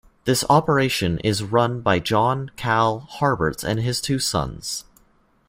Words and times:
This 0.25 0.43
operation 0.49 1.19
is 1.19 1.43
run 1.43 1.81
by 1.81 1.99
John 1.99 2.49
"Cal" 2.55 3.01
Harberts 3.19 3.63
and 3.63 3.79
his 3.81 4.01
two 4.01 4.17
sons. 4.17 4.85